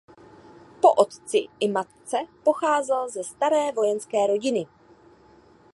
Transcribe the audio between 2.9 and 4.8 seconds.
ze staré vojenské rodiny.